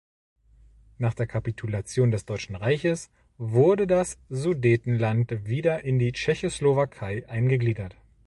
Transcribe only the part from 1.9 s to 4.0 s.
des Deutschen Reiches wurde